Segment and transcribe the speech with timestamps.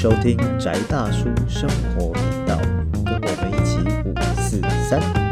[0.00, 2.56] 收听宅大叔生活频道，
[3.04, 5.27] 跟我们一起五四三。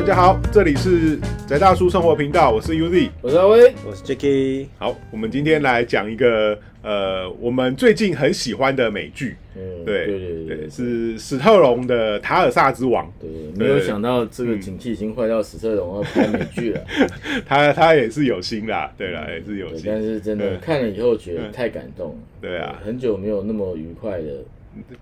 [0.00, 3.10] 大家好，这里是宅大叔生活频道，我是 UZ。
[3.20, 16.80] 我是阿威，我是 Jacky，好，我们今天来讲一个呃，我们最近很喜欢的美剧，嗯，对对对对对，是史特龙的《塔尔萨之王》，对，没有想到这个景气已经坏到史特龙要拍美剧了，
[17.44, 24.28] 他他也是有心啦，对啦，也是有心，但是真的嗯看了以后觉得太感动了，对啊，很久没有那么愉快的，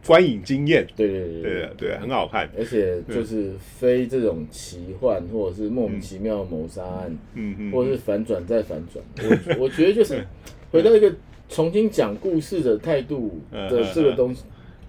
[0.06, 7.54] 观影经验，对对对对啊对啊，很好看，而且就是非这种奇幻或者是莫名其妙的谋杀案，嗯。
[7.58, 9.04] 嗯，或者是反转再反转，
[9.58, 10.24] 我 我觉得就是
[10.70, 11.12] 回到一个
[11.48, 14.44] 重新讲故事的态度的这个东西，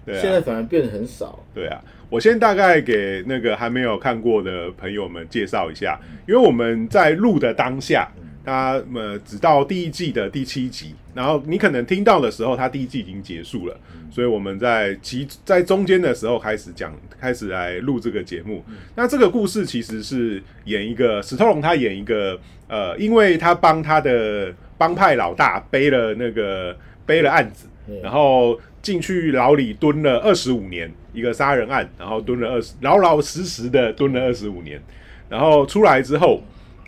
[0.06, 0.20] 对啊。
[0.20, 1.38] 现在反而变得很少。
[1.54, 8.10] 对啊，我先大概给那个还没有看过的朋友们介绍一下，因为我们在录的当下，
[8.50, 13.76] 它呃只到第一季的第七集，然后你可能听到的时候，它第一季已经结束了，
[14.10, 18.64] 所以我们在其在中间的时候开始讲，开始来录这个节目。
[18.96, 27.68] 那这个故事其实是演一个史特龙，他演一个呃，因为他帮他的帮派老大背了那个背了案子。
[28.02, 34.80] 然后进去牢里蹲了二十五年，一个杀人案，然后蹲了二十，老老实实的蹲了二十五年，
[35.28, 36.40] 然后出来之后，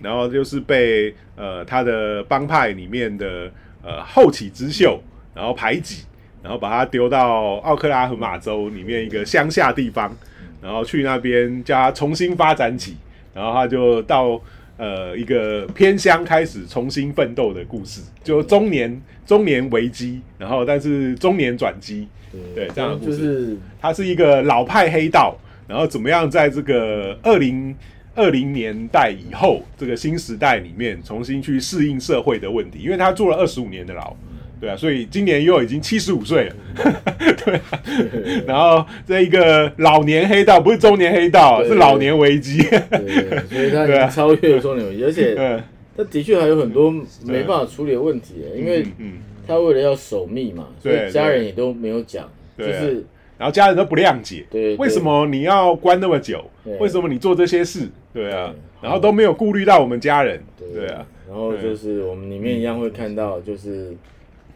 [0.03, 3.51] 然后就是被呃他的帮派里面的
[3.83, 5.01] 呃后起之秀，
[5.35, 6.05] 然后排挤，
[6.43, 10.15] 然后把他丢到奥克拉荷马州里面一个乡下地方，
[10.61, 12.97] 然后去那边叫他重新发展起，
[13.33, 14.41] 然后他就到。
[14.79, 22.09] 呃，一个偏乡开始重新奋斗的故事，就中年中年危机，然后但是中年转机，
[22.53, 23.19] 对这样的故就事。
[23.19, 25.37] 是他是一个老派黑道，
[25.69, 27.73] 然后怎么样在这个二零
[28.15, 34.15] 二零年代以后这个新时代里面重新去适应社会的问题，因为他坐了二十五年的牢。
[34.61, 36.55] 对啊，所以今年又已经七十五岁了，
[37.45, 37.83] 对、啊，
[38.47, 42.59] 然后这一个老年黑道不是中年黑道，是老年危机。
[42.59, 45.61] 对，所以他超越了中年危机，而且 嗯
[45.97, 46.93] 他的确还有很多
[47.25, 49.15] 没办法处理的问题，因为嗯，
[49.49, 53.05] 他为了要守密嘛，所以家人也都没有讲，就是
[53.37, 56.49] 然后家人都不谅解，对为什么你要关那么久？
[56.65, 57.89] 对为什么你做这些事？
[58.13, 63.95] 对啊对，然后都没有顾虑到我们家人，对啊，，然后就是我们里面一样会看到，就是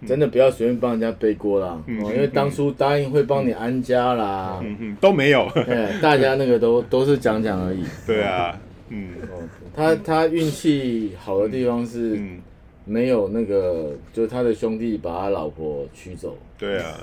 [0.06, 8.58] 真的不要随便帮人家背锅啦，嗯哦，因为当初答应会帮你安家啦，嗯嗯，都没有，哎，大家那个都 都是讲讲而已，对啊，
[8.90, 9.08] 嗯。
[9.32, 9.42] 哦，
[9.74, 12.38] 他他运气好的地方是嗯，
[12.84, 16.36] 没有那个，就是他的兄弟把他老婆娶走。
[16.58, 16.98] 对啊，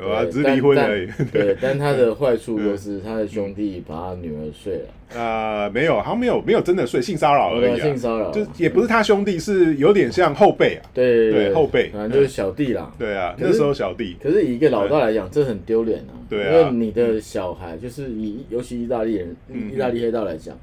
[0.00, 4.74] 有啊，只是离婚而已，对， 但他的坏处就是他的兄弟把他女儿睡
[5.14, 11.90] 了，啊，没有，他没有没有真的睡性骚扰而已啊，性骚扰，就也不是他兄弟，是有点像后辈啊，对对后辈。
[11.90, 12.92] 反正就是小弟啦。
[12.98, 16.14] 对啊，那时候小弟，可是以一个老大来讲，这很丢脸啊。
[16.28, 20.56] 对啊因为你的小孩，就是以尤其意大利人、嗯意大利黑道来讲，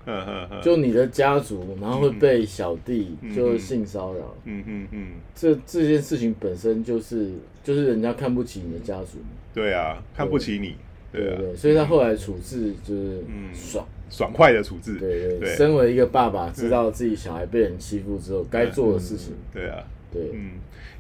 [0.64, 7.30] 就你的家族，然后会被小弟嗯就是性骚扰，嗯嗯嗯，这这件事情本身就是
[7.64, 9.18] 就是人家看不起你的家属，
[9.54, 10.76] 对啊，看不起你，
[11.12, 11.40] 对啊？
[11.56, 13.88] 所以他后来处置就是嗯爽。
[14.12, 15.56] 爽快的处置，对对，对。
[15.56, 20.54] 身为一个爸爸，知道自己小孩被人欺负之后该做的事情，对啊，对，嗯，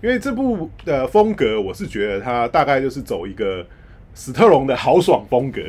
[0.03, 3.65] 因为这部的风格，我是觉得他大概就是走一个
[4.15, 5.61] 史特龙的豪爽风格，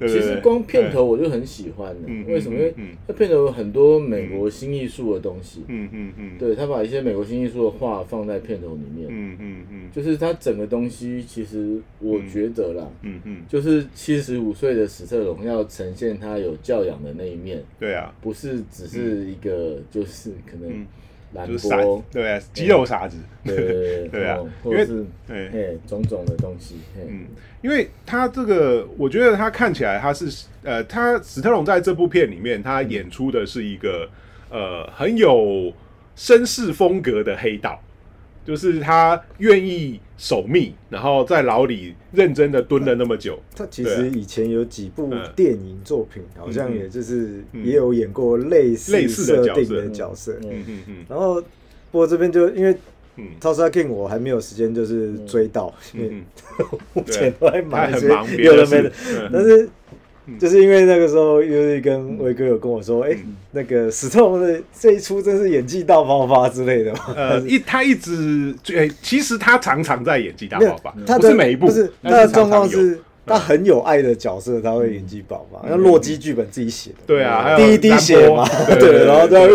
[0.00, 2.56] 其实光片头我就很喜欢的嗯，为什么？
[2.56, 9.90] 因为嗯它片头有很多美国新艺术的东西，嗯嗯嗯，对他把一些美国新艺术的画放在片头里面，嗯嗯嗯。
[9.92, 20.86] 就是它整个东西，其实我觉得啦，嗯嗯，就是七十五岁的史特龙要呈现他有教养的那一面，对啊，不是只是一个就是可能
[21.44, 24.86] 就是傻波，，对啊，肌肉傻子，对 对对对啊哦因为
[25.26, 27.26] 对，嘿种种的东西，嗯，
[27.62, 34.08] 因为他这个，我觉得他看起来他是呃，他史特龙在这部片里面，他演出的是一个
[34.50, 35.72] 呃很有
[36.16, 37.80] 绅士风格的黑道，
[38.46, 47.66] 就是他愿意守密，然后在牢里认真的蹲了那么久，他其实以前有几部嗯电影作品，好像也就是嗯。
[47.66, 50.32] 也有演过类似类似的设角色定的角色。
[50.42, 50.94] 嗯嗯嗯嗯。
[51.08, 51.42] 然后，
[51.90, 52.74] 不过这边就因为
[53.16, 53.26] 嗯。
[53.40, 56.24] Tulsa King 我还没有时间就是追到，因为嗯
[56.94, 57.68] 目前都在他
[58.08, 58.92] 忙有的没的
[59.32, 59.68] 但是
[60.38, 63.36] 就是因为那个时候，尤其跟威哥有跟我说，哎、嗯。
[63.52, 66.98] 那个史特龙的这一出真是演技大爆发之类的嘛。
[67.16, 75.66] 呃， 一他一直，诶，其实他常常在演技大爆发，他的不是每一部，不是但他的状况是，他很有爱的角色，他会演技爆发。
[75.66, 78.46] 那洛基剧本自己写的，对啊，还有第一滴血嘛，
[78.78, 79.48] 对，然后在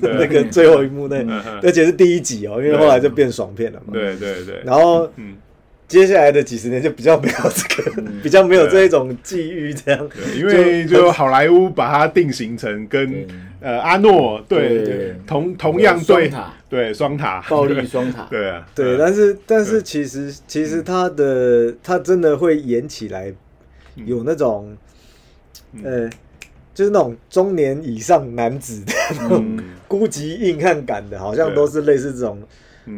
[0.00, 1.16] 那个最后一幕那
[1.62, 3.92] 而且是第一集哦，因为后来就变爽片了嘛。
[3.92, 5.34] 对对对，然后嗯
[5.92, 10.08] 接下来的几十年就比较没有这个，比较没有这一种际遇这样。
[10.08, 13.26] 对，因为就好莱坞把它定型成跟
[13.60, 15.16] 呃阿诺对对。
[15.26, 16.52] 同同样对塔。
[16.70, 17.44] 对双塔。
[17.50, 23.30] 暴力双塔，对啊对，呃但是但是其实其实他的他真的会演起来，
[24.06, 24.74] 有那种
[25.84, 26.08] 呃，
[26.72, 29.64] 就是那种中年以上男子的那种嗯。
[29.86, 32.48] 孤寂硬汉感的，好像都是类似这种嗯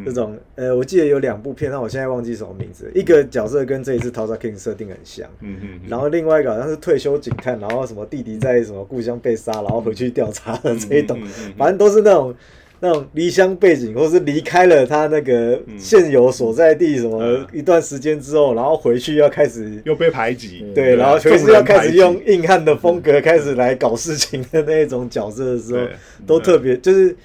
[0.05, 2.91] 这种呃，我记得有两部片，但我现在忘记什么名字。
[2.95, 11.19] 一个角色跟这一次 t o s a King 设定很像，嗯嗯然后另外一个好像是退休警探，然后什么弟弟在什么故乡被杀，然后回去调查的这一种
[11.57, 12.35] 反正都是那种
[12.79, 15.77] 那种离乡背景，或是离开了他那个嗯。
[15.77, 17.47] 现有所在地什么嗯。
[17.53, 19.81] 一段时间之后，然后回去要开始。
[19.85, 25.87] 又被排挤，对，然后就是要开始用硬汉的风格开始来搞事情的那一种角色的时候，
[26.25, 27.15] 都特别就是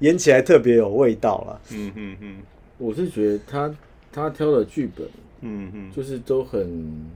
[0.00, 1.60] 演起来特别有味道了。
[1.72, 2.36] 嗯嗯嗯
[2.78, 3.74] 我是觉得他
[4.12, 5.06] 他挑的剧本
[5.42, 7.06] 嗯嗯就是都很，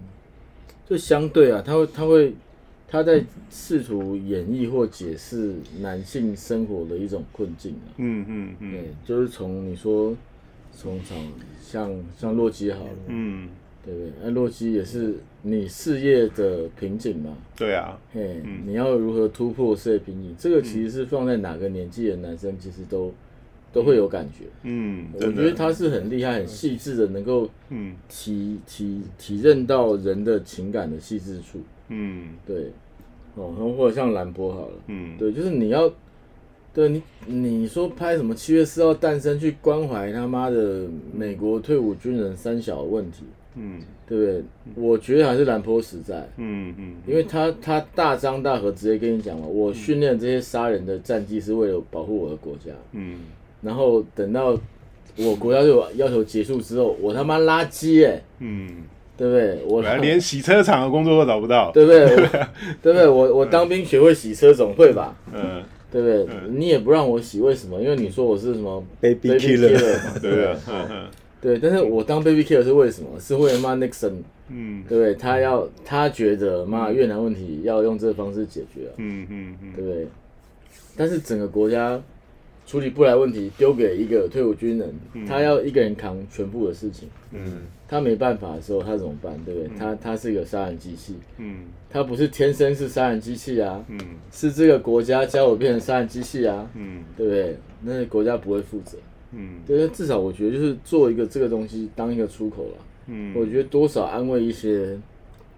[0.88, 2.34] 就相对啊，他会他会
[2.88, 7.88] 他在试图演绎或解释男性生活的一种困境啊。
[7.96, 10.14] 嗯嗯对嗯，就是从你说
[10.76, 11.16] 从从
[11.62, 13.48] 像像洛基好了，嗯，
[13.84, 14.10] 对不对？
[14.22, 15.14] 那洛基也是
[15.46, 18.62] 你事业的瓶颈嘛，对啊，嘿，嗯。
[18.66, 20.34] 你要如何突破事业瓶颈？
[20.38, 23.12] 这个其实是放在哪个年纪的男生，其实都
[23.70, 24.46] 都会有感觉。
[24.62, 27.94] 嗯，我觉得他是很厉害、很细致的，能够嗯。
[28.08, 31.60] 体体体认到人的情感的细致处。
[31.90, 32.30] 嗯。
[32.46, 32.70] 对，
[33.34, 35.92] 哦，然后或者像兰博好了，嗯，对，就是你要，
[36.72, 43.24] 对你你说拍什么七月四号诞生去关怀他妈的美国退伍军人三小的问题，
[43.56, 44.42] 嗯对不对？
[44.74, 53.20] 我觉得还是兰坡实在，嗯嗯，因为他他大张大合直接跟你讲嘛，我训练这些杀人的战绩是为了保护我的国家，嗯
[53.62, 54.58] 然后等到
[55.16, 58.82] 我国家对我要求结束之后，我他妈垃圾哎、嗯，
[59.16, 59.62] 对不对？
[59.66, 62.06] 我连洗车厂的工作都找不到，对不对？
[62.82, 63.08] 对不对？
[63.08, 65.16] 我我当兵学会洗车总会吧？
[65.32, 66.26] 嗯，对不对？
[66.50, 67.80] 你也不让我洗，为什么？
[67.80, 70.56] 因为你说我是什么 Baby killer killer 嘛，对对不对
[71.44, 73.20] 对，但是我当 baby killer 是为什么？
[73.20, 74.14] 是为了骂 Nixon，
[74.48, 75.14] 嗯对不对？
[75.14, 80.08] 他要他觉得妈越南问题要用这个方式解决啊，嗯嗯嗯对不对？
[80.96, 82.00] 但是整个国家
[82.66, 84.94] 处理不来问题，丢给一个退伍军人，
[85.28, 89.38] 他要一个人扛全部的事情，嗯他没办法的时候，他怎么办？
[89.44, 89.68] 对不对？
[89.78, 91.56] 他他是一个杀人机器，嗯
[91.90, 93.98] 他不是天生是杀人机器啊，嗯
[94.32, 97.56] 是这个国家教我变成杀人机器啊，嗯对不对？
[97.82, 98.96] 那国家不会负责。
[99.36, 99.60] 嗯。
[99.66, 102.78] 对，至少我觉得就是做一个这个东西当一个出口了，
[103.08, 104.98] 嗯，我觉得多少安慰一些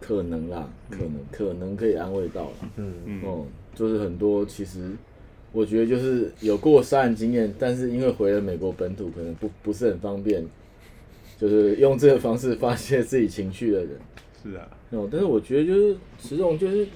[0.01, 2.71] 可能啦，可能可能可以安慰到啦。
[2.77, 2.93] 嗯。
[3.05, 3.23] 嗯。
[3.25, 3.45] 哦，
[3.75, 4.91] 就是很多其实
[5.53, 10.45] 我觉得就是有过杀人经验，但是因为回了美国本土，可能不不是很方便，
[11.39, 13.91] 就是用这个方式发泄自己情绪的人。
[14.43, 16.87] 是啊，哦，但是我觉得就是石龙就是，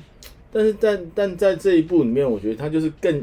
[0.52, 3.22] 但是但但在这一部里面，我觉得他就是更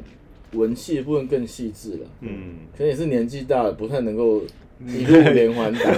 [0.54, 2.08] 文戏的部分更细致了。
[2.22, 4.42] 嗯，可能也是年纪大了，不太能够
[4.86, 5.90] 一路连环打。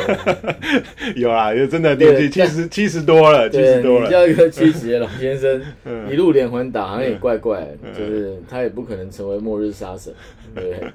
[1.15, 6.11] 有啊，有真的年纪七十七十多了，七，十多了，你叫一个七十的老先生 嗯。
[6.11, 7.67] 一路连环打，好像也怪怪
[7.97, 10.13] 就是他也不可能成为末日杀神，
[10.55, 10.91] 对不对？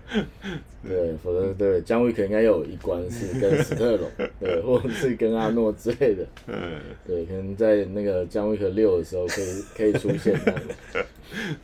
[0.86, 6.54] 对，否则对姜维可应该有一关是跟史特龙，对，或者是跟阿诺之类的，嗯。
[7.06, 10.60] 对，可能在那个姜维克六的时候可以可以出现这样。
[10.60, 11.04] 子。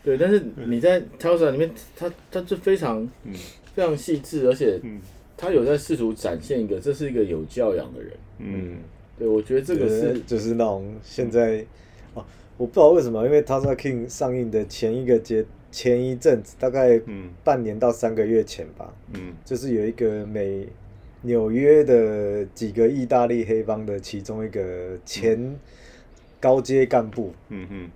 [0.02, 3.32] 对，但是你在 Tulsa 里面，他他就非常嗯。
[3.72, 5.00] 非常细致，而且嗯
[5.40, 8.12] 他有在试图展现一个这是一个有教养的人。
[8.38, 8.76] 嗯。
[9.18, 11.64] 对，我觉得这个是就是那种现在
[12.14, 12.24] 哦，
[12.56, 17.30] 我不知道为什么，因为《t a s a King》上映的前一个节前一阵子，大概嗯。
[17.42, 19.32] 半年到三个月前吧，嗯。
[19.44, 20.66] 就是有一个美
[21.22, 25.54] 纽约的几个意大利黑帮的其中一个前
[26.40, 27.90] 高阶干部，嗯嗯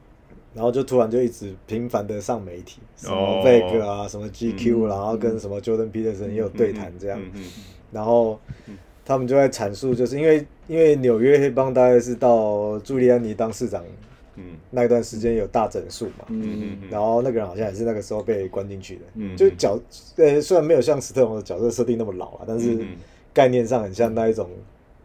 [0.55, 3.43] 然后就突然就一直频繁的上媒体，什哦。
[3.43, 7.43] 么 Veg 啊，什么 GQ，、嗯然后跟什么 Jordan Peterson 也有对谈这样，嗯
[7.93, 8.39] 然后
[9.05, 13.85] 他们就在阐述，就是因为因为纽约黑帮大概是到朱利安尼当市长
[14.37, 14.45] 嗯。
[14.71, 19.79] 那一段时间有大整数嘛，嗯嗯然后那个人好像也是那个时候被关进去的，嗯就角
[20.17, 22.87] 呃虽然没有像史特龙的角色设定那么老啊，但是嗯
[23.33, 24.49] 概念上很像那一种，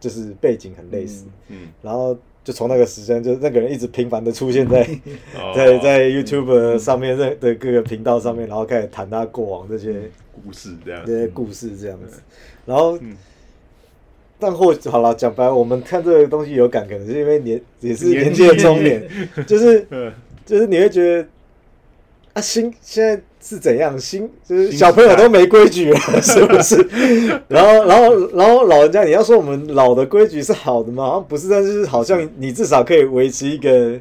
[0.00, 1.68] 就是背景很类似，嗯。
[1.82, 2.16] 然后
[2.50, 4.80] 就从那个时间，就那个人一直频繁的出现在
[5.38, 5.52] 哦。
[5.54, 11.00] 在在 YouTube 上面的的各个频道上面，然后开始谈他过往这些故事这样。
[11.06, 12.20] 这，些故事这样子，
[12.66, 13.16] 然后嗯。
[14.40, 19.08] 但或好了，讲白了，我们看这个东西有感，可能是因为年也是年年纪的中年，
[19.46, 20.12] 就是嗯。
[20.44, 21.28] 就是你会觉得，
[22.40, 23.98] 新现在是怎样？
[23.98, 26.76] 新就是小朋友都没规矩了， 是不是？
[27.48, 31.04] 然后然后然后老人家你要说我们老的规矩是好的吗？
[31.04, 33.98] 好像不是，但是好像你至少可以维持一个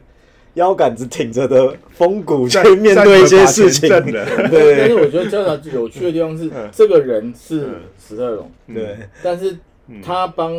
[0.55, 3.87] 腰杆子挺着的风骨去面对一些事情。
[4.49, 4.77] 对。
[4.77, 9.57] 但是我觉得焦达有趣的地方是，这个人是史特龙，对，但是
[10.03, 10.53] 他帮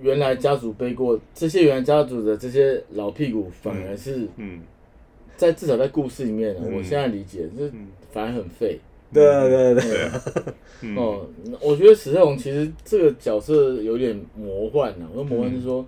[0.00, 4.60] 原来家族背过这些原来家族的这些老屁股，反而是嗯
[5.40, 6.76] 在至少在故事里面呢，嗯。
[6.76, 7.72] 我现在理解就是
[8.12, 8.78] 反而很废。
[9.12, 9.82] 对对对
[10.94, 11.26] 哦，
[11.60, 15.84] 我觉得史泰龙其实这个角色有点魔幻呐、我说魔幻是说，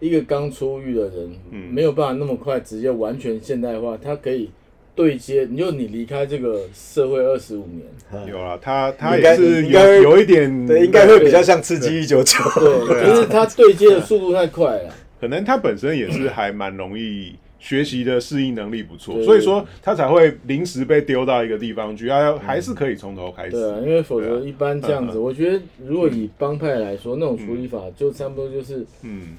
[0.00, 1.72] 一个刚出狱的人，嗯。
[1.72, 4.50] 没有办法那么快直接完全现代化，他可以
[4.94, 5.46] 对接。
[5.48, 12.38] 你就你离开这个社会二十五年，有啊他，他应该也是应该有有一点对，应该会比较像刺激一九九。
[12.56, 14.92] 对，可是他对接的速度太快了。
[15.18, 17.34] 可能他本身也是还蛮容易
[17.66, 23.50] 学习的，适应能力不错，所以说他才会临时被丢到一个地方去，他要还是可以从头开始。
[23.50, 29.36] 对啊，因为否则一般这样子，我觉得如果以帮派来说，那种处理法就差不多就是，嗯。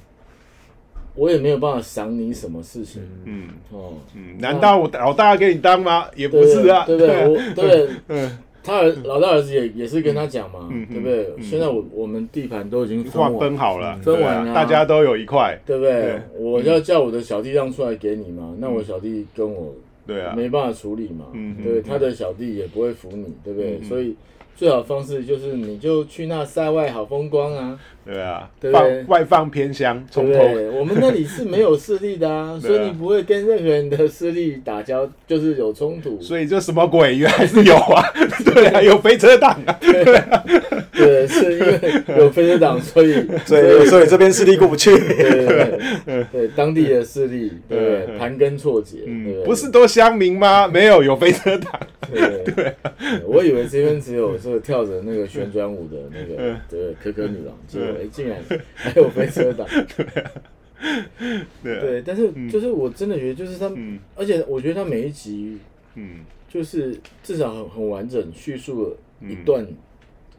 [1.15, 3.01] 我也没有办法赏你什么事情。
[3.23, 3.47] 嗯。
[3.71, 3.93] 哦。
[4.13, 6.05] 嗯，难道我老大给你当吗？
[6.15, 7.27] 也不是啊，对不对？
[7.27, 7.89] 我对。
[8.09, 11.33] 嗯他儿老大儿子也也是跟他讲嘛，对不对？
[11.37, 11.41] 嗯。
[11.43, 14.51] 现在我我们地盘都已经分划，分好了，分完啊对？
[14.51, 16.01] 啊大家都有一块，对不对？
[16.01, 16.21] 对？
[16.37, 19.73] 我要叫我的小弟让出来给你嘛，那我小弟跟我
[20.05, 21.27] 对啊，没办法处理嘛，
[21.63, 21.83] 对，嗯。
[21.87, 23.81] 他的小弟也不会服你，对不对？
[23.83, 24.13] 所以
[24.55, 30.69] 最好的方式就是你就去那塞外好风光啊，对啊，对不对放外放偏乡，对从头对？
[30.69, 36.19] 我们那里是没有势力的啊，所 对啊以你不会跟任何人的势力打交，就是有冲突。
[36.21, 37.15] 所以这什么鬼？
[37.17, 38.03] 原来是有啊，
[38.53, 39.77] 对啊，有飞车党 啊，
[40.93, 43.13] 对，是因为有飞车党，所以
[43.45, 44.91] 所以所以这边势力过不去。
[44.97, 48.05] 对对对对当地的势力，对不对？
[48.07, 49.43] 嗯盘根错节，对不嗯，对？
[49.43, 50.67] 不是都乡民吗？
[50.67, 51.79] 没有，有飞车党，
[52.11, 52.73] 对对，
[53.25, 58.37] 我以为这边只有这个跳着那个旋转舞的那个嗯对可可女郎，结果哎竟然
[58.75, 59.67] 还有飞车党，
[61.63, 63.99] 对啊，对，但是就是我真的觉得就是他，嗯。
[64.15, 65.57] 而且我觉得他每一集
[65.95, 66.19] 嗯。
[66.49, 69.67] 就是至少很很完整叙述了一段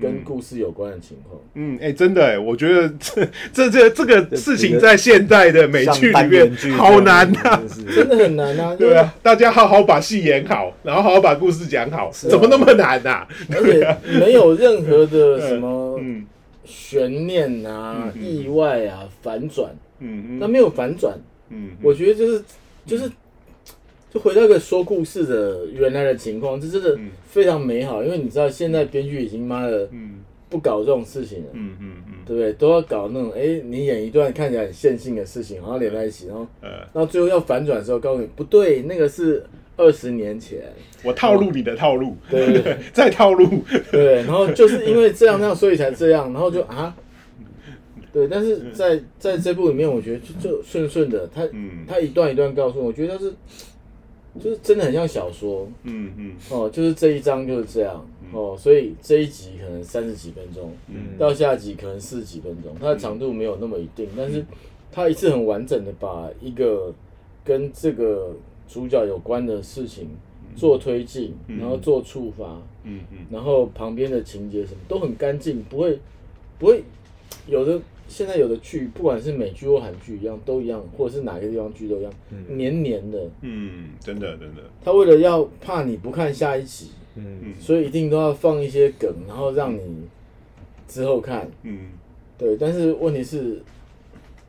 [0.00, 1.38] 跟故事有关的情况。
[1.54, 7.60] 嗯，哎、真的哎，我觉得这这这这个事情在现代的美剧里面好难呐、
[7.94, 16.24] 真的很难啊， 对啊，大家好好把戏演好，然后好好把故事讲好，啊怎么那么难呐、而且没有任何的 什么嗯
[16.68, 22.44] 悬念啊、嗯意外啊、反转，嗯嗯那没有反转，嗯，我觉得就是
[22.84, 23.10] 就是
[24.12, 27.10] 就回到一个说故事的原来的情况，这真的嗯。
[27.28, 28.02] 非常美好。
[28.02, 30.20] 因为你知道现在编剧已经妈的嗯。
[30.50, 32.50] 不搞这种事情了，嗯嗯嗯对不对？
[32.54, 39.44] 都要搞那种哎、诶你演一段看起来很线性的事情，然后连在一起，然后呃，然后最后要反转的时候，告诉你不对，那个是
[39.78, 40.60] 二十年前，
[41.02, 42.52] 我套路你的套路，对。
[42.52, 43.48] 对 对再套路，
[43.90, 46.94] 对，然后就是因为这样那样，所以才这样，然后就啊，
[48.12, 51.86] 对，但是在在这部里面，我觉得就就顺顺的，他嗯。
[51.86, 53.32] 他一段一段告诉我，我觉得他是
[54.42, 55.66] 就是真的很像小说。
[55.84, 56.32] 嗯嗯。
[56.50, 58.06] 哦，就是这一章就是这样。
[58.32, 61.16] 哦，所以这一集可能三十几分钟，嗯。
[61.18, 64.44] 到下集可能四十几分钟，它的长度没有那么一定，但是
[64.90, 66.92] 它一次很完整的把一个
[67.44, 68.34] 跟这个
[68.68, 70.08] 主角有关的事情
[70.54, 71.58] 做推进，嗯。
[71.58, 73.18] 然后做触发，嗯嗯。
[73.30, 75.98] 然后旁边的情节什么都很干净，不会
[76.58, 76.84] 不会
[77.46, 82.12] 有的现在有的剧，不管是美剧或韩剧一样，都一样，或者是哪个地方剧都一样，
[82.48, 83.18] 黏黏的。
[83.42, 90.06] 嗯，真的真的，他为了要怕你不看下一集，嗯，所以一定都要放一些梗，然后让你
[90.86, 91.50] 之后看。
[91.64, 91.90] 嗯，
[92.38, 93.62] 对，但是问题是，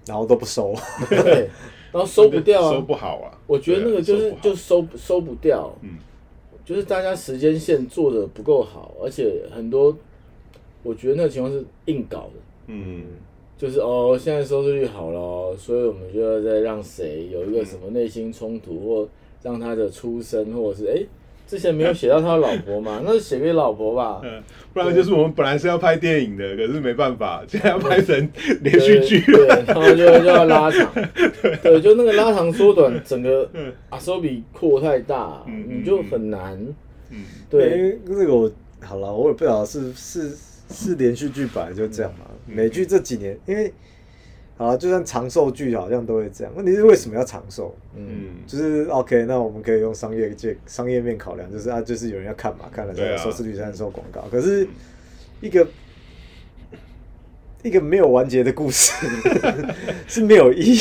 [0.05, 0.73] 然后都不收。
[1.09, 1.49] 对，
[1.91, 2.81] 然后收不掉收啊。
[2.87, 5.97] 不好啊，我觉得那个就是就收收不掉，嗯
[6.65, 9.97] 就是大家时间线做的不够好，而且很多，
[10.83, 12.33] 我觉得那个情况是硬搞的。
[12.67, 13.05] 嗯
[13.57, 19.09] 就是哦，现在收视率好了哦，所以我们就要再让谁有一个什么内心冲突，或
[19.41, 21.03] 让他的出身，或者是哎，
[21.49, 24.21] 之前没有写到他的老婆嘛， 那就写给老婆吧。
[24.23, 24.39] 嗯，
[24.71, 28.15] 不然就是我们本来是要拍电影的，可是没办法， 现在要拍成
[28.61, 30.91] 连续剧对，对然后就就要拉长，
[31.63, 33.49] 对，就那个拉长缩短，整个
[33.89, 36.55] 阿手比扩太大，嗯你就很难。
[37.09, 38.51] 嗯对，因为这个我
[38.81, 40.29] 好了，我也不知道是是
[40.69, 42.25] 是连续剧本来就这样嘛。
[42.45, 43.73] 美剧这几年，因为
[44.59, 46.51] 好，就算长寿剧好像都会这样。
[46.53, 47.73] 问题是为什么要长寿？
[47.95, 54.25] 嗯，嗯就是 OK，那我们可以用商业界商业面考量，就是啊，就是有人要看嘛，看了才对啊有收视率才能收广告。
[54.29, 54.67] 可是
[55.39, 55.65] 一个
[57.63, 58.93] 一个没有完结的故事，
[60.07, 60.79] 是没有意义。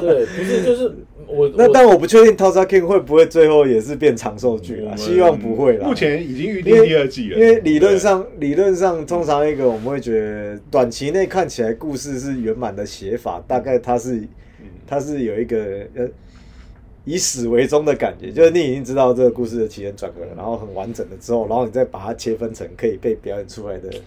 [0.00, 0.94] 对，不是就是
[1.26, 4.94] 我那但我不确定 Tulsa King 会不会最后也是变长寿剧啊？
[4.94, 5.88] 希望不会啦。
[5.88, 14.22] 目前已经预定第二季了，因为理论上，理论上通常一个我们会觉得短期内看起来故事是圆满的写法，大概它是
[14.86, 15.58] 它是有一个
[15.96, 16.08] 呃
[17.04, 24.00] 以始为终的感觉，就是你已经知道这个故事的起承转合了，然后很完整的之后，然后你再把它切分成可以被表演出来的对。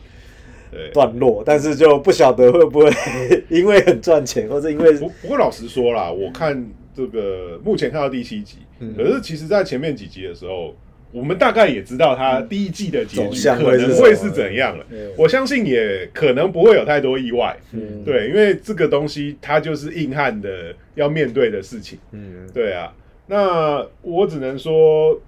[0.93, 2.91] 段落，但是就不晓得会不会
[3.50, 8.93] 因为很赚钱，或者因为不不过老实说啦，我看这个目前看到第七集，嗯。
[8.95, 10.75] 可是其实在前面几集的时候，
[11.12, 14.86] 我们大概也知道它第一季的结走局可能会是怎样了。
[14.89, 15.12] 嗯。
[15.17, 18.03] 我相信也可能不会有太多意外，嗯。
[18.03, 22.47] 对，因为这个东西它就是硬汉的要面对的事情，嗯。
[22.53, 22.93] 对啊。
[23.29, 25.19] 那我只能说，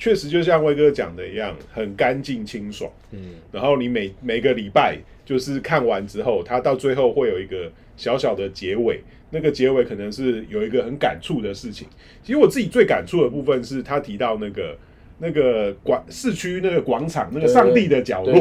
[0.00, 2.90] 确实就像威哥讲的一样，很干净清爽。
[3.12, 11.86] 嗯然后你每每个礼拜就是看完之后，它到最后会有一个小小的结尾，那个结尾可能是有一个很感触的事情。
[12.22, 14.76] 其实我自己最感触的部分是他提到那个
[15.18, 18.34] 那个广市区那个广场那个上帝的角落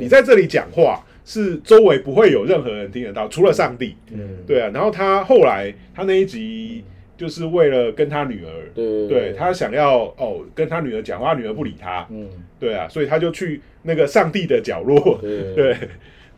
[0.00, 3.94] 你在这里讲话是周围不会有任何人听得到，除了上帝。
[4.10, 6.82] 嗯对啊，然后他后来他那一集
[7.16, 12.28] 就是为了跟他女儿，对对他想要哦跟他女儿讲话，他女儿不理他，嗯。
[12.58, 15.52] 对啊，所以他就去那个上帝的角落，对。
[15.56, 15.76] 对，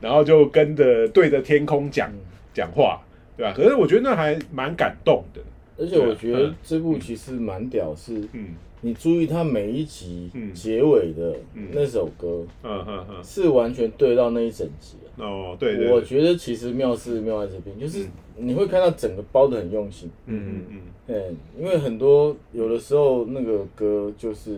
[0.00, 2.18] 然后就跟着对着天空讲嗯。
[2.54, 3.00] 讲话，
[3.36, 5.40] 对吧、可是我觉得那还蛮感动的，
[5.78, 8.48] 而且我觉得这部其实蛮屌，是嗯。
[8.80, 10.52] 你注意他每一集嗯。
[10.52, 11.68] 结尾的嗯。
[11.72, 15.07] 那首歌，嗯嗯嗯，是完全对到那一整集啊。
[15.18, 18.06] 哦，对对，我觉得其实妙是妙在这边，就是
[18.36, 20.10] 你会看到整个包的很用心。
[20.26, 24.56] 嗯嗯嗯，对，因为很多有的时候那个歌就是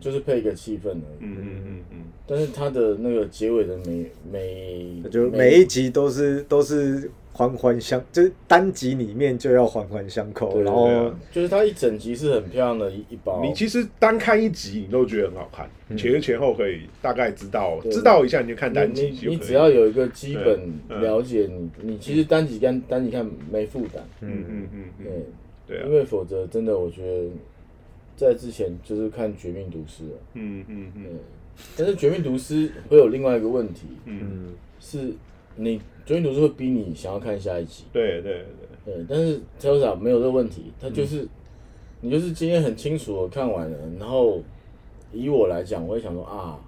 [0.00, 1.96] 就是配一个气氛而已，嗯嗯嗯嗯，
[2.26, 11.14] 但是它的那个结尾的每每就每一集都是都是环环相，就是单集里面就要环环相扣，然后啊。
[11.30, 13.42] 就是它一整集是很漂亮的一一包。
[13.44, 21.02] 你其实单看一集你都觉得很好看，其实前后可以大概知道知道一下，你就看单集你只要有一个基本嗯。
[21.02, 25.22] 了解，你你其实单集跟单集看没负担，嗯嗯嗯对嗯，，
[25.66, 25.78] 对。
[25.80, 25.82] 啊。
[25.86, 27.28] 因，为否则真的我觉得
[28.16, 31.02] 在之前就是看《绝命毒师》了，嗯嗯嗯。
[31.04, 31.12] 对，
[31.76, 34.54] 但是《绝命毒师》会有另外一个问题，嗯，嗯。
[34.80, 35.12] 是
[35.56, 38.44] 你《绝命毒师》会逼你想要看下一集，对对
[38.84, 41.26] 对，对，但是 Telsa 没有这个问题，他就是、
[42.00, 44.42] 你就是今天很清楚的看完了，然后
[45.12, 46.60] 以我来讲，我会想说啊，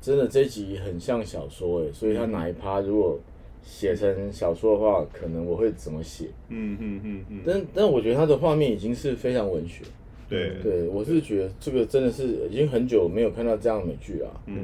[0.00, 3.18] 真的这一集很像小说诶，所以他哪一趴如果
[3.62, 6.26] 写成小说的话，可能我会怎么写？
[6.48, 9.84] 嗯嗯嗯嗯，但但我觉得他的画面已经是非常文学，
[10.28, 10.52] 对。
[10.62, 14.56] 对我是觉得这个真的是已经很久没有看到这样的美剧啊，嗯，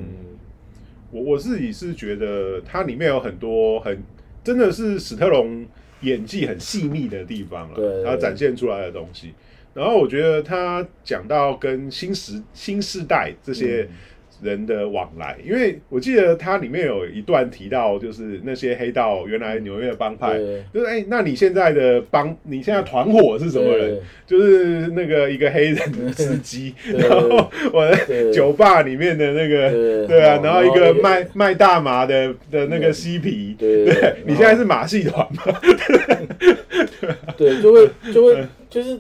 [1.10, 4.02] 我我自己是觉得它里面有很多很
[4.42, 5.66] 真的是史特龙
[6.00, 9.34] 演技很细腻的地方对了，他展现出来的东西。
[9.72, 13.88] 然后我觉得他讲到跟新时新时代这些
[14.42, 20.38] 人的往来，因为我记得它里面有一段提到，就是那些黑道原来纽约的帮派，
[20.72, 23.98] 就是哎、那你现在的帮，你现在团伙是什么人？
[24.26, 30.06] 就是那个一个黑人的司机， 然后我的酒吧里面的那个，对。
[30.06, 33.84] 对啊，然后一个个卖卖大麻的的那个嬉皮，对。
[33.84, 35.42] 对对你现在是马戏团吗？
[37.36, 38.98] 对，就会就会嗯 就是，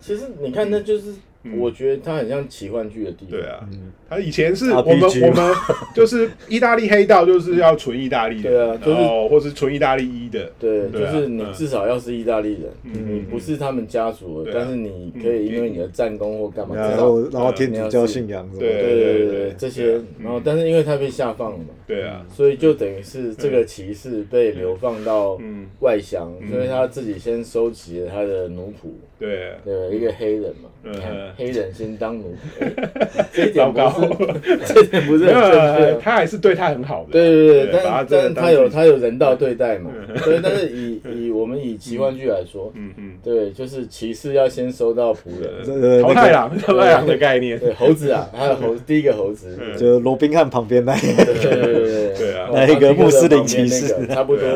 [0.00, 1.12] 其实你看，那就是
[1.58, 3.30] 我觉得它很像奇幻剧的地方。
[3.30, 5.54] 对啊，嗯他以前是我们我们
[5.94, 11.52] 就是意大利黑道，就是要纯意大利的，对啊就是或是纯意大利一的，对，就是你嗯。
[11.52, 14.54] 至少要是意大利人，嗯你不是他们家族的，啊。
[14.58, 26.50] 但是你可以因为你的战功或干嘛，然后然后天主教信仰什么对，对对对这些然后但是因为他被下放了嘛，对啊，所以就等于是这个骑士被流放到嗯，外乡，嗯。
[26.50, 28.88] 所以他自己先收集了他的奴仆，
[29.20, 29.50] 对。
[29.50, 30.92] 啊，对，一个黑人嘛，嗯
[31.36, 32.34] 黑人先当奴
[33.32, 34.16] 这一点不糟糕，
[34.64, 36.00] 是 这一点不是很正。
[36.00, 39.90] 他还是对他很好的，对对对，但但他有他有人道对待嘛，
[40.24, 49.76] 所以但是以 以我们以奇幻剧来说，嗯嗯，对，就是骑士要先收到仆人，这个那个桃太郎，桃太郎的概念，对猴子啊，还有猴第一个猴子，嗯。
[49.76, 51.24] 就罗宾汉旁边那一个。
[51.24, 52.36] 对对对对对。
[52.36, 52.48] 啊。
[52.52, 54.46] 那一个穆斯林骑士那个差不多。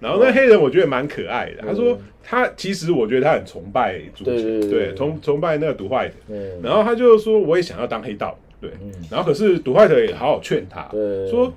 [0.00, 1.98] 然后那黑人我觉得蛮可爱的，他说嗯
[2.30, 6.14] 他其实我觉得他很崇拜主角，对崇崇拜那个毒坏的，
[6.62, 8.92] 然后他就说我也想要当黑道，对，嗯。
[9.10, 11.50] 然后可是毒坏的也好好劝他，对说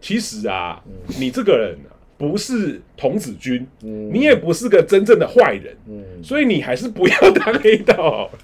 [0.00, 0.82] 其实啊，
[1.20, 4.10] 你这个人啊不是童子军，嗯。
[4.12, 8.28] 你也不是个真正的坏人，嗯，所以你还是不要当黑道，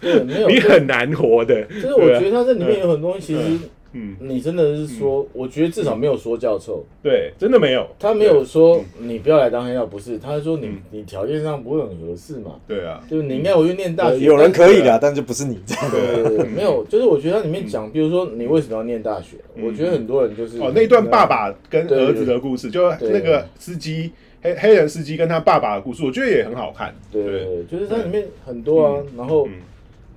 [0.49, 1.65] 你很难活的。
[1.65, 3.59] 就是我觉得他这里面有很多东西，其实
[3.93, 15.91] 嗯，你真的是说，我觉得至少没有说教臭，对，真的没有，他没有说你不要来当黑道，不是，他是说你你条件上不会很合适嘛，对啊，就是你应该回去念大学，呃有人可以的，但就不是你这样。
[15.91, 16.23] 对。
[16.23, 26.95] 对对，没有，就是我觉得它里面讲，比如说你为什么要念大学，我觉得很多人就是哦，那段爸爸跟儿子的故事，就那个司机黑黑人司机跟他爸爸的故事，我觉得也很好看。
[27.11, 27.45] 对对。
[27.45, 29.49] 对，就是它里面很多啊，然后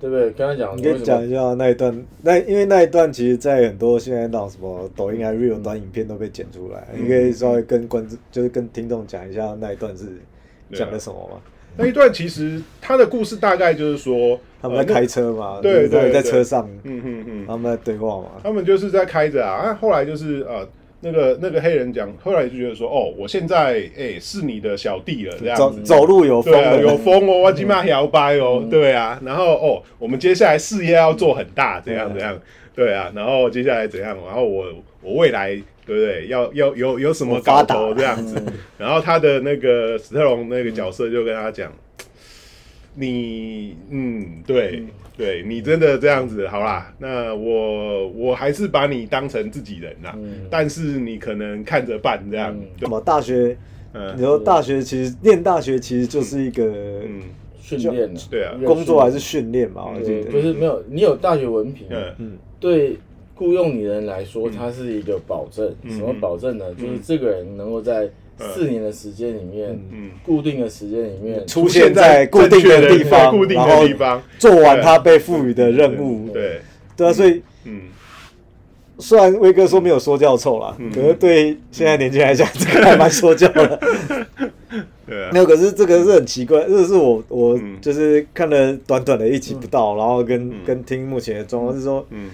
[0.00, 0.30] 对不对？
[0.32, 10.04] 刚才讲，你可以讲一下那一段，那因为那一段其实，在很多现在那种什么抖音啊、real 短影片都被剪出来，你可以稍微跟观众，就是跟听众讲一下那一段是
[10.72, 11.40] 讲的什么吗？
[11.76, 20.66] 那一段其实他的故事大概就是说，他们在开车嘛，对对，在车上，嗯嗯嗯，他们在对话嘛，他们就是在开着啊，啊，后来就是呃。
[21.00, 32.38] 那个那个黑人讲，后来就觉得说，哦，我现在哎是你的小弟了，这样走走路有风，有风哦，我起码摇摆哦，对啊，然后哦，我们接下来事业要做很大，怎样怎样，
[32.74, 34.66] 对啊，然后接下来怎样，然后我
[35.02, 35.50] 我未来
[35.84, 36.26] 对不对？
[36.28, 38.42] 要要有有什么搞头这样子，
[38.76, 41.70] 然后他的那个史特龙那个角色就跟他讲，
[42.96, 44.84] 你嗯对。
[45.18, 50.14] 对你真的这样子好啦，那我我还是把你当成自己人啦，
[50.50, 52.54] 但是你可能看着办这样。
[52.78, 53.56] 什么大学？
[54.14, 57.22] 你说大学其实念大学其实就是一个嗯
[57.58, 59.86] 训练，对啊，工作还是训练嘛？
[59.86, 61.86] 我记得就是没有你有大学文凭，
[62.18, 62.98] 嗯，对
[63.34, 65.74] 雇佣你的人来说，它是一个保证。
[65.88, 66.66] 什么保证呢？
[66.74, 68.10] 就是这个人能够在。
[68.38, 70.10] 四年的时间里面，嗯。
[70.24, 73.86] 固定的时间里面出现在固定的地方， 然后
[74.38, 76.28] 做完他被赋予的任务。
[76.30, 76.60] 对，
[76.96, 77.82] 对啊，所以，嗯，
[78.98, 83.80] 虽然威哥说没有说教臭啦，可是对现在年轻人来讲，这个还蛮说教的。
[85.06, 92.30] 对，没有，可是这个是很奇怪，这是我我就是看了短短的一集不到，然后跟跟听目前的状况是说，嗯，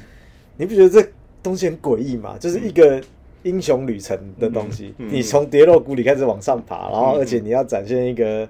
[0.56, 1.06] 你不觉得这
[1.42, 2.36] 东西很诡异吗？
[2.40, 2.98] 就是一个。
[3.42, 8.48] 英雄旅程的东西，你从跌落谷里开始往上爬，然后而且你要展现一个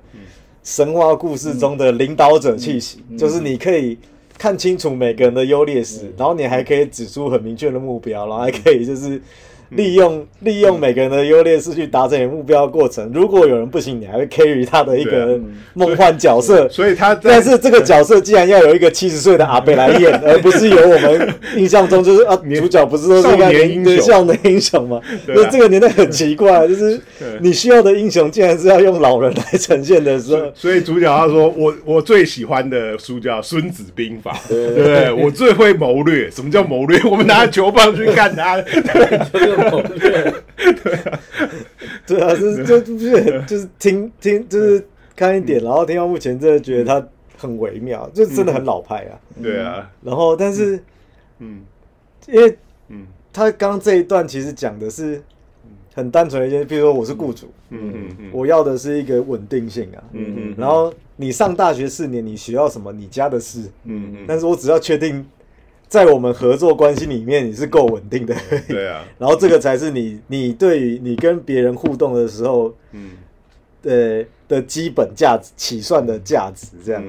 [0.63, 3.99] 神话故事中的领导者气息，就是你可以
[4.39, 9.21] 看清楚每个人的优劣势，然后你还可以指出很明确的目标，然后还可以就是。
[9.77, 13.11] 利用利用每个人的优劣势去达成你目标过程。
[13.15, 15.39] 如果有人不行，你还会 carry 他的一个
[15.75, 16.69] 梦幻角色。
[16.69, 25.01] 所以他但是这个角色既然要有一个七十岁的阿贝来演，而不是由我们印象中就是啊 主角不是都是一个年少的英雄吗？
[25.27, 27.01] 那这个年代很奇怪，就是
[27.41, 30.43] 你需要的英雄竟然是要用老人来呈现的时候。
[30.55, 36.31] 所以主角他说：“我我最喜欢的书叫《孙子兵法》，对我最会谋略。
[36.31, 37.01] 什么叫谋略？
[37.05, 38.63] 我们拿球棒去干他。”
[39.99, 41.21] 对啊，
[42.07, 47.07] 对啊，就是就就是就是听听就是看一点，然后听到目前真的觉得他
[47.39, 49.19] 很微妙，就真的很老派啊。
[49.43, 50.83] 对啊，然后但是，
[51.39, 51.63] 嗯，
[52.29, 52.57] 因为
[52.89, 55.23] 嗯，他刚刚这一段其实讲的是
[55.95, 57.93] 很单纯的一件，比如说我是雇主，嗯。
[57.95, 65.25] 嗯嗯，我要的是一个稳定性啊，嗯嗯，然后你上大学四年，你学要什么，你家的事，嗯嗯，但是我只要确定。
[65.93, 68.35] 在我们合作关系里面，你是够稳定的。
[68.67, 73.11] 对啊， 然后这个才是你，你对于你跟别人互动的时候，嗯，
[73.83, 77.05] 呃的基本价值起算的价值这样。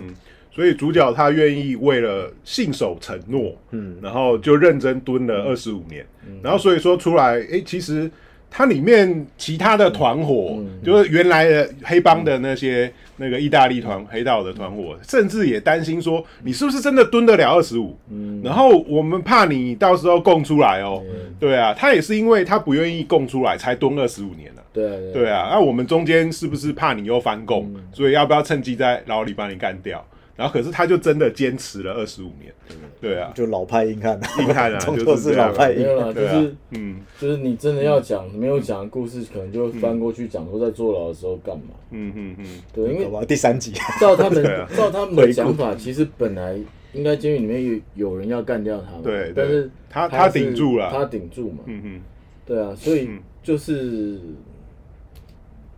[0.51, 6.05] 所以主角他愿意为了信守承诺，嗯，然后就认真蹲了二十五年，
[6.41, 8.11] 然后所以说出来，哎，其实。
[8.55, 17.97] 它里面其他的团伙，就是原来的黑帮的那些那个意大利团黑道的团伙，甚至也担心说，你是不是真的蹲得了二十五？
[18.43, 21.01] 然后我们怕你到时候供出来哦。
[21.39, 24.61] 对啊，他也是因为他不愿意供出来，才蹲二十五年了。
[24.71, 27.73] 对对啊，那我们中间是不是怕你又翻供？
[27.91, 30.05] 所以要不要趁机在牢里把你干掉？
[30.35, 32.51] 然后，可是他就真的坚持了二十五年，
[32.99, 44.43] 对啊，就老派硬汉，硬汉啊， 就是老派硬汉，就是嗯，就是你真的要讲没有讲的故事，可能就翻过去讲说在坐牢的时候干嘛，嗯嗯嗯，对，因为第三集，照他们
[44.75, 46.59] 照他们的讲法，其实本来
[46.93, 52.01] 应该监狱里面有有人要干掉他，对，但是他他顶住了，他顶住嘛，嗯嗯，
[52.43, 53.07] 对啊，所以
[53.43, 54.19] 就是，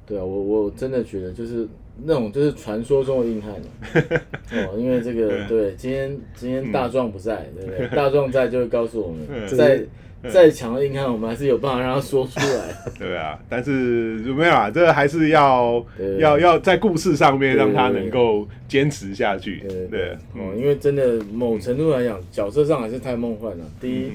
[0.05, 1.67] 对啊，我我真的觉得就是。
[2.03, 3.53] 那种就是传说中的硬汉
[4.65, 7.87] 哦，因为这个对，今天今天大壮不在，对不对？
[7.95, 9.81] 大壮在就会告诉我们，再
[10.29, 12.75] 再强的硬汉，我们还是有办法让他说出来。
[12.99, 15.85] 对啊，但是没有啊，这还是要
[16.19, 19.63] 要要在故事上面让他能够坚持下去。
[19.67, 23.63] 对对哦，因为真的某程度来讲，角色上还是太梦幻了。
[23.79, 24.11] 第一，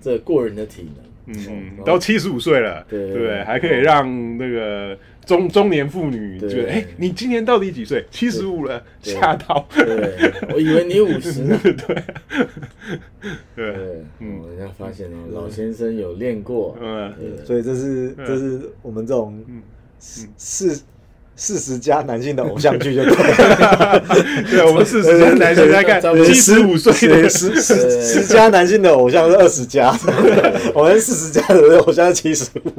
[0.00, 1.04] 这过人的体能。
[1.26, 1.36] 嗯
[1.86, 3.42] 都七十五岁了，对对？
[3.44, 4.94] 还可以让那个
[5.26, 6.48] 中中年妇女对。
[6.48, 8.04] 觉得，哎，你今年到底几岁？
[8.10, 11.58] 七十五了，吓到，对，我以为你五十呢。
[11.62, 11.74] 对，
[13.54, 17.12] 对，嗯，人家发现哦，老先生有练过，嗯，
[17.44, 18.26] 所以这是嗯。
[18.26, 19.62] 这是我们这种嗯
[21.36, 24.04] 四四十加男性的偶像剧，就对了。
[24.50, 29.92] 对，我们四十加男性在看七十五岁的，十十十加男性的偶像是二十加，
[30.74, 32.72] 我们四十加的偶像是七十五。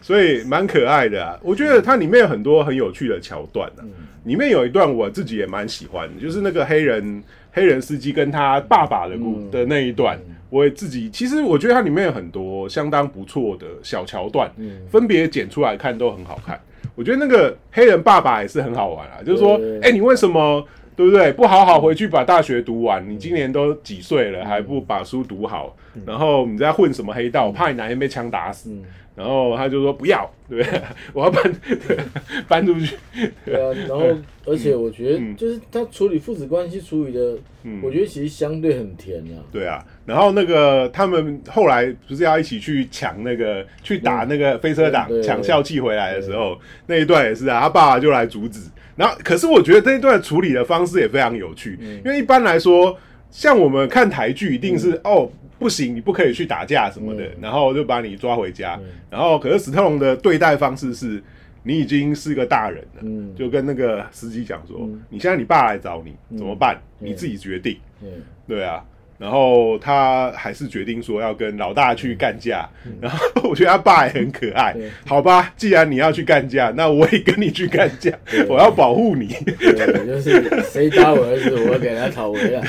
[0.00, 1.38] 所以蛮可爱的啊。
[1.42, 3.82] 我觉得它里面有很多很有趣的桥段啊。
[4.24, 7.22] 里面有一段我自己也蛮喜欢的，就是那个黑人
[7.52, 10.18] 黑人司机跟他爸爸的故、嗯的那一段，
[10.50, 16.60] 我也自己其实我觉得它里面有很多相当不错的小桥段，嗯分别剪出来看都很好看。
[16.96, 21.30] 我觉得那个黑人爸爸也是很好玩啊，就是说，对哎、你为什么对不对？
[21.32, 25.76] 不好好回去把大学读完，你今年都几岁了，还不把书读好？
[26.04, 27.46] 然后你在混什么黑道？
[27.46, 28.70] 我怕你哪天被枪打死。
[29.16, 30.82] 嗯，然后他就说不要，对 不对？
[31.12, 31.52] 我要搬
[32.48, 32.96] 搬出去。
[33.44, 34.04] 对啊，然后
[34.44, 39.42] 而且我觉嗯得就是他处理父子关系处理的，嗯我觉得其实相对很甜啊。
[39.50, 48.60] 对啊，然后那个他们后来不是要一起去抢那个去打那个飞车党对对抢校气回来的时候，那一段也是啊，他爸爸就来阻止。
[48.96, 52.96] 然后可是我觉得这一段处理的方式也非常有趣，嗯因为一般来说，
[53.30, 55.30] 像我们看台剧一定是、哦。
[55.58, 57.36] 不行，你不可以去打架什么的，嗯。
[57.40, 58.78] 然后就把你抓回家。
[58.82, 58.88] 嗯。
[59.10, 61.22] 然后，可是史特龙的对待方式是，
[61.62, 63.34] 你已经是个大人了，嗯。
[63.34, 66.80] 就跟那个司机讲说，嗯你现在你爸来找你、怎么办？
[67.00, 67.08] 嗯。
[67.08, 67.78] 你自己决定。
[68.02, 68.08] 嗯，
[68.46, 68.84] 对啊，
[69.18, 72.68] 然后他还是决定说要跟老大去干架，
[73.00, 74.74] 然后我觉得他爸也很可爱。
[75.06, 78.12] 好吧，既然你要去干架，那我也跟你去干架，
[78.48, 79.28] 我要保护你。
[79.58, 82.62] 对，就是谁打我儿子，我要给他讨回来。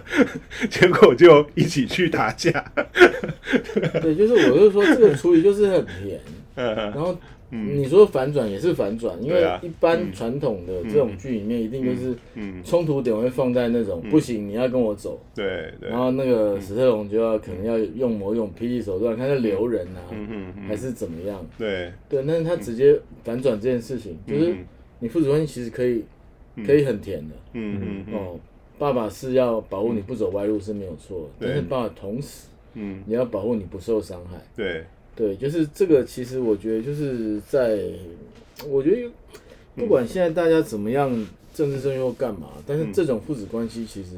[0.68, 2.50] 结果就一起去打架。
[4.02, 6.20] 对，就是我就说这个处理就是很甜，
[6.56, 7.18] 嗯然后
[7.50, 15.88] 你说反转也是反转，因为一般传统的这种剧里面一定就是嗯，冲突点会放在那种不行，你要跟我走，对对。
[15.88, 20.28] 然，后那个史特龙就要可能要用某种霹雳手段，看他留人啊，嗯。
[20.30, 21.44] 嗯嗯，还是怎么样？
[21.56, 24.64] 对，对，但是他直接反转这件事情，就是嗯。
[25.00, 26.04] 你父子关系其实可以
[26.66, 27.34] 可以很甜的。
[27.52, 28.14] 嗯嗯嗯。
[28.14, 28.40] 哦。
[28.78, 31.48] 爸爸是要保护你不走歪路是没有错，对。
[31.48, 34.36] 但是爸爸同时嗯，你要保护你不受伤害。
[34.54, 34.84] 对，
[35.18, 37.80] 对，就是这个，其实我觉得就是在，
[38.68, 39.10] 我觉得
[39.74, 41.10] 不管现在大家怎么样
[41.52, 44.10] 政治正确或干嘛，但是这种父子关系其实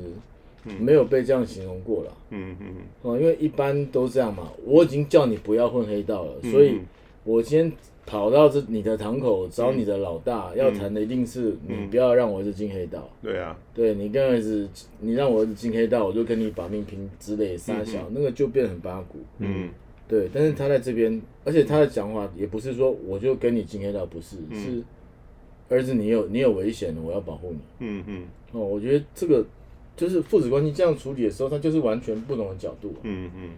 [0.79, 2.13] 没有被这样形容过了。
[2.29, 2.67] 嗯嗯。
[3.01, 6.79] 哦，因为一般都这样嘛，我已经叫你不要混黑道了，所以
[7.25, 7.73] 我今天
[8.05, 13.09] 跑到这你的堂口找你的老大，要谈的一定是你不要让我儿子进黑道。
[13.23, 19.19] 对啊，对你跟儿子，你让我儿子进黑道，我就跟你把命拼之类的撒小，那个就变很八股。
[19.39, 19.71] 嗯
[20.11, 24.83] 对，但是他在这边，而且他的讲话也不是说我就跟你进黑道，不是，是
[25.69, 27.59] 儿子你有你有危险了，我要保护你。
[27.79, 29.47] 嗯嗯哦，我觉得这个
[29.97, 32.93] 就是父子关系这样处理的时候，他就是完全不同的角度。
[33.05, 33.51] 嗯嗯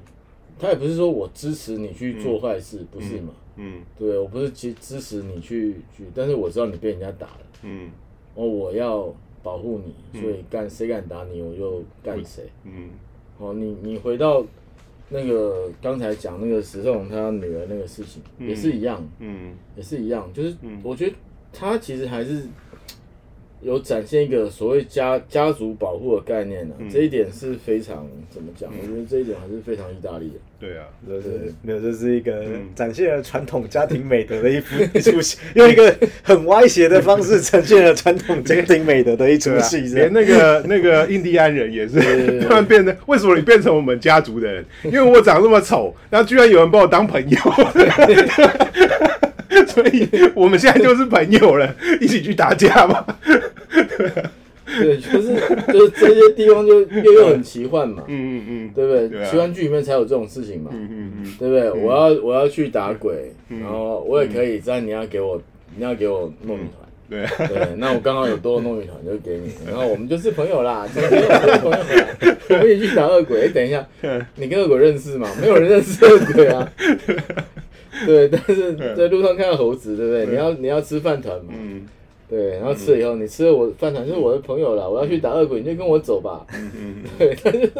[0.58, 3.32] 他也不是说我支持你去做坏事，不是嘛？
[3.56, 7.90] 嗯对，我不是支支持你去去，但是我知道你被人家打了，嗯
[8.34, 9.12] 哦，我要
[9.42, 12.44] 保护你，所以干谁敢打你，我就干谁。
[12.64, 12.90] 嗯
[13.38, 14.44] 哦，你你回到
[15.08, 19.54] 那个刚才讲那个石头他女儿那个事情，也是一样，嗯。
[19.76, 21.14] 也是一样，就是我觉得
[21.52, 22.42] 他其实还是
[23.62, 26.90] 有展现一个所谓家家族保护的概念呢、嗯。
[26.90, 28.70] 这一点是非常怎么讲？
[28.70, 30.34] 我觉得这一点还是非常意大利的。
[30.60, 32.68] 对啊，就是没有，这是一个嗯。
[32.74, 42.00] 展现了传统家庭美德的一幅一出戏， 用一个很歪斜的方式呈现了传统家庭美德的一出戏，连那个那个印第安人也是
[42.42, 44.64] 突然变成，为什么你变成我们家族的人？
[44.84, 47.38] 因为我长那么丑，然后居然有人把我当朋友，
[49.68, 53.04] 所以我们现在就是朋友了，一起去打架吧。
[54.64, 55.34] 对，就是
[55.72, 59.08] 就是这些地方就又又很奇幻嘛，嗯嗯嗯对不对？
[59.08, 61.70] 对啊奇幻剧里面才有这种事情嘛，嗯嗯嗯，对不对？
[61.70, 65.40] 我要我要去打鬼，然后我也可以，但你要给我
[65.76, 66.82] 你要给我糯米团。
[67.10, 71.78] 对，对， 那我刚好有多的糯米团就给你， 然后我们就是朋友啦，今天我们是朋友啦，
[72.48, 73.42] 我们一起去打恶鬼。
[73.42, 73.86] 哎，等一下，
[74.36, 75.28] 你跟恶鬼认识吗？
[75.38, 76.72] 没有人认识恶鬼啊。
[78.06, 80.26] 对，但是在路上看到猴子，对不对？
[80.26, 81.52] 你要你要吃饭团嘛？
[81.56, 81.86] 嗯
[82.28, 86.46] 对，然后吃了以后，你吃了我饭团就是我的朋友了，我要去打恶鬼，你就跟我走吧。
[86.54, 87.70] 嗯嗯， 对，但是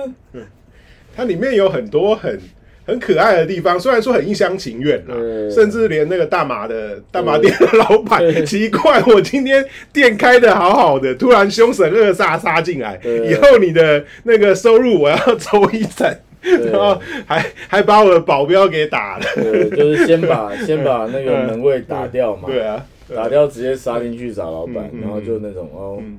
[1.17, 2.39] 它里面有很多很。
[2.85, 5.15] 很可爱的地方，虽然说很一厢情愿啦，
[5.49, 19.25] 甚至连那个大麻的大麻店的老板对，奇怪，我今天店开的好好的，突然凶神恶煞杀进来，以后你的那个收入我要 抽一成，对然后还还把我的保镖给打了。
[19.37, 22.61] 对，就是先把先把那个 门卫打掉嘛，对。
[22.61, 26.19] 啊，打掉直接杀进去找老板，然后就那种哦，嗯。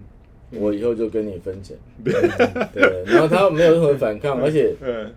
[0.55, 1.75] 我以后就跟你分钱。
[2.03, 2.13] 对，
[3.07, 5.12] 然后他没有任何反抗，而且嗯，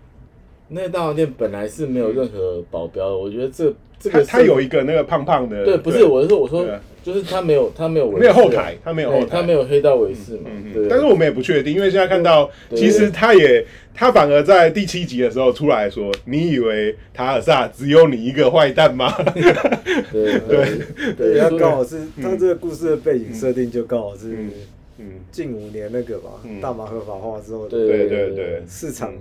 [0.69, 6.65] 那个大黄店本来是没有任何保镖的，我觉得这这个他他有一个那个胖胖的，对，不是我是说我说
[7.01, 19.09] 就是他没有他没有没有后台，他没有后台，他没有黑道卫士嘛嗯，对，但是我们也不确定，因为现在看到，其实他也他反而在第七集的时候出来说：“你以为塔尔萨只有你一个坏蛋吗？
[20.11, 24.51] 对对对，他刚好是他这个故事的背景设定就刚好是嗯？”
[24.99, 29.13] 嗯，近五年那个吧嗯，大麻合法化之后对对对，市场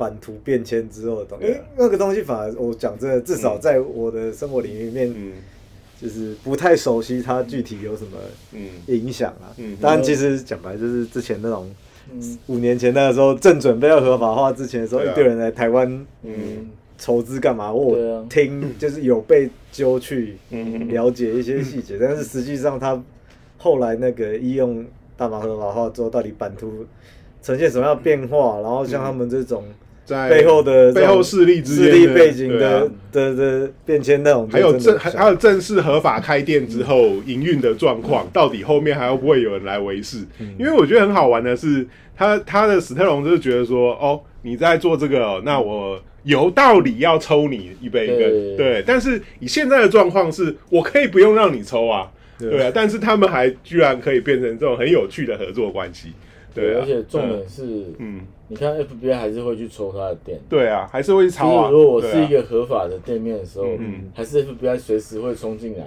[0.00, 1.44] 版图变迁之后的东西。
[1.44, 5.32] 因为那个东西反而我讲真的，至少在我的生活领域里面，嗯。
[6.00, 8.12] 就是不太熟悉它具体有什么
[8.52, 8.70] 嗯。
[8.86, 9.52] 影响啊。
[9.82, 11.70] 然，其实讲白就是之前那种
[12.10, 12.38] 嗯。
[12.46, 16.70] 五年前那个时候正准备要合法化之前的时候，一堆人来台湾嗯。
[16.96, 17.70] 筹资干嘛？
[17.70, 20.88] 我听就是有被揪去嗯。
[20.88, 22.98] 了解一些细节，但是实际上他
[23.58, 24.82] 后来那个医用
[25.18, 26.86] 大麻合法化之后，到底版图
[27.42, 28.58] 呈现什么样的变化？
[28.62, 29.64] 然后像他们这种
[30.04, 40.26] 在背后的背后势力之势力背景的的的变迁那种，还有正还有正式合法开店之后营运的状况，到底后面还会不会有人来维持？
[40.58, 41.86] 因为我觉得很好玩的是，
[42.16, 48.84] 他他的史特龙就是觉得说，哦，你在做这个哦，那我有道理要抽你一杯对羹，对。
[48.86, 52.50] 但是以现在的状况是，我可以不用让你抽啊，对。
[52.50, 52.72] 对啊。
[52.74, 56.08] 但是他们还居然可以变成这种很有趣的合作关系，
[56.54, 56.80] 对啊。
[56.82, 57.62] 而且重点是，
[57.98, 60.36] 嗯，你看 FBI 还是会去抽他的店。
[60.48, 61.68] 对啊，还是会去就抄啊。
[61.68, 65.84] 是如果我是一个合法的店面的时候，嗯还是 FBI 随时会冲进来，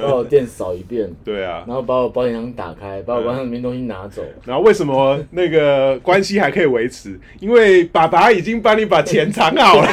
[0.00, 4.22] 把我店扫一遍，对啊，然后把我保险箱打开，把我保险箱里面东西拿走。
[4.44, 7.18] 然后为什么那个关系还可以维持？
[7.40, 9.88] 因为爸爸已经帮你把钱藏好了。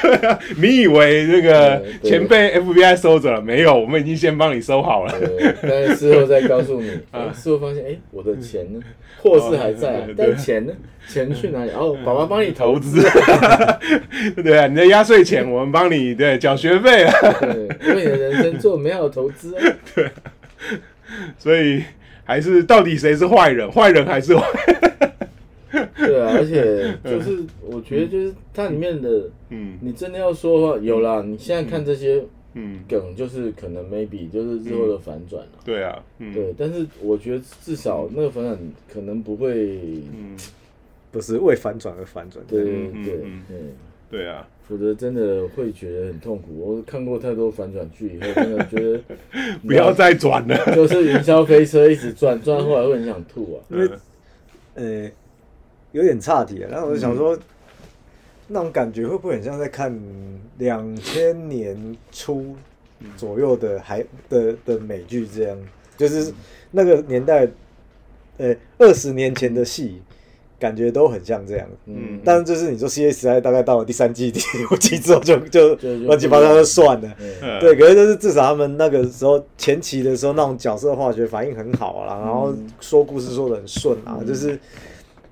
[0.00, 3.40] 对啊，你以为那个钱被 FBI 收走了？
[3.40, 5.12] 没有，我们已经先帮你收好了。
[5.18, 6.88] 对，但是事后再告诉你，
[7.34, 8.80] 事后发现，哎，我的钱呢？
[9.22, 10.72] 货是还在但钱呢？
[11.08, 11.70] 钱去哪里？
[11.72, 13.00] 哦，爸爸帮你投投资，
[14.42, 19.62] 对啊，你的压岁钱我们帮你对缴学费啊，对，为你的人生做美好投资 啊。
[21.38, 21.82] 所以
[22.24, 23.70] 还是到底谁是坏人？
[23.70, 24.46] 坏人还是坏？
[25.96, 31.22] 对啊，而且 就是我觉得就是它里面的，嗯你真的要说有啦。
[31.26, 32.22] 你现在看这些
[32.54, 35.48] 嗯，梗，就是可能 maybe 就是日后的反转了。
[35.64, 38.58] 对啊，嗯对，但是我觉得至少那个反转
[38.92, 39.78] 可能不会，
[40.12, 40.36] 嗯，
[41.10, 42.44] 不是为反转而反转。
[42.46, 46.48] 对嗯对嗯对，对啊，否则真的会觉得很痛苦。
[46.58, 49.00] 我看过太多反转剧以后，真的觉得
[49.66, 50.56] 不要再转了。
[50.74, 53.58] 就是云霄飞车一直转，转到后来会很想吐啊。
[53.70, 53.90] 因为
[54.74, 55.10] 呃，
[55.92, 56.68] 有点岔题了。
[56.68, 57.38] 然后我就想说，
[58.48, 59.96] 那种感觉会不会很像在看
[60.58, 62.54] 两千年初
[63.16, 65.58] 左右的还的的美剧这样？
[65.96, 66.32] 就是
[66.70, 67.46] 那个年代，
[68.38, 70.00] 呃，二十年前的戏，
[70.60, 71.66] 感觉都很像这样。
[71.86, 77.16] 嗯，但是就是你说 C S I 大概到了第三季、第五季之后就就乱七八糟就算了。
[77.58, 84.56] 对，可是就是至少他们那个时候前期的时候，那种角色化学反应很好啊，然后说故事说的很顺啊，就是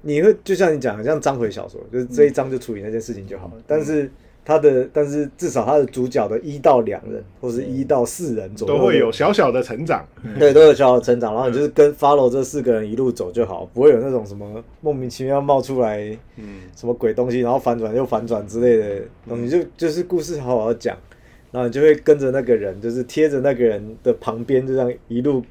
[0.00, 3.62] 你会就像你讲的，像章回小说，就是这一章就处理那件事情就好了。
[3.66, 4.10] 但是
[4.48, 10.02] 他的，但是至少他的主角的一到两人，或是一到四人左右都会有小小的成长。
[10.38, 15.98] 对，都有小小的成长，然后你就是跟 follow 这四个人一路走就好，不会有那种什么莫名其妙冒出来
[16.36, 16.62] 嗯。
[16.74, 20.96] 什么鬼东西，然后反转又反转之类的东西，就就是故事好好讲，
[21.50, 25.44] 然后你就会跟着那个人，就是贴着那个人的旁边，就这样一路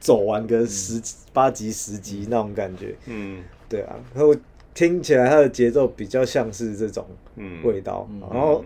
[0.00, 1.00] 走完个十
[1.32, 3.44] 八集十集那种感觉，嗯。
[3.68, 4.34] 对啊，然后
[4.74, 7.06] 听起来它的节奏比较像是这种
[7.36, 7.62] 嗯。
[7.64, 8.20] 味道，嗯。
[8.32, 8.64] 然后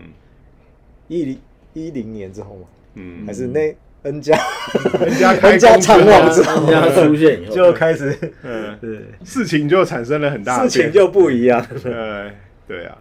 [1.07, 1.39] 一零
[1.73, 3.25] 一零年之后嘛，嗯。
[3.25, 5.77] 还是那 N 家开 N 加 工之后。
[5.79, 11.65] 长网之后出现以后，就开始，嗯， 对，事情就产生了很大事情就不一样。
[11.83, 12.29] 呃，
[12.67, 12.97] 对啊，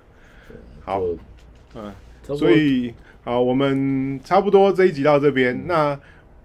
[0.83, 1.03] 好，
[1.75, 1.93] 嗯，
[2.37, 5.67] 所以好，我们差不多这一集到这边。
[5.67, 5.99] 那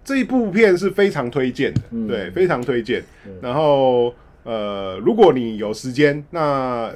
[0.03, 2.07] 这一部片是非常推荐的，嗯。
[2.07, 3.01] 对，非常推荐。
[3.25, 3.33] 嗯。
[3.41, 6.91] 然后呃，如果你有时间，那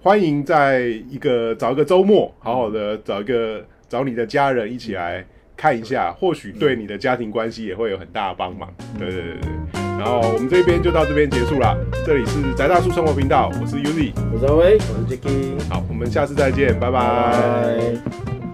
[0.00, 5.24] 欢迎在一个找一个周末，好好的找一个找你的家人一起来
[5.56, 8.72] 看一下，或许对你的家庭关系也会有很大的帮忙。
[8.98, 9.50] 对对对对。
[9.98, 11.76] 然后我们这边就到这边结束了。
[12.06, 14.12] 这里是宅大叔生活频道，我是 Uzi。
[14.32, 15.68] 我是阿威，我是 Jacky。
[15.68, 18.47] 好，我们下次再见，拜拜拜拜。